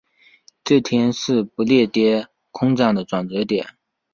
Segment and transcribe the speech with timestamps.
[0.63, 3.63] 这天是不列颠空战的转折点。